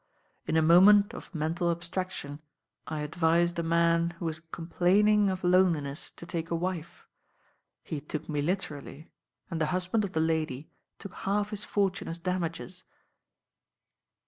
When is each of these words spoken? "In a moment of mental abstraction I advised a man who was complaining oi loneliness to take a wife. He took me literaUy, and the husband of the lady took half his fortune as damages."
"In 0.47 0.57
a 0.57 0.63
moment 0.63 1.13
of 1.13 1.35
mental 1.35 1.69
abstraction 1.69 2.39
I 2.87 3.01
advised 3.01 3.59
a 3.59 3.61
man 3.61 4.09
who 4.17 4.25
was 4.25 4.39
complaining 4.39 5.29
oi 5.29 5.35
loneliness 5.43 6.09
to 6.15 6.25
take 6.25 6.49
a 6.49 6.55
wife. 6.55 7.05
He 7.83 8.01
took 8.01 8.27
me 8.27 8.41
literaUy, 8.41 9.09
and 9.51 9.61
the 9.61 9.67
husband 9.67 10.03
of 10.03 10.13
the 10.13 10.19
lady 10.19 10.71
took 10.97 11.13
half 11.13 11.51
his 11.51 11.63
fortune 11.63 12.07
as 12.07 12.17
damages." 12.17 12.83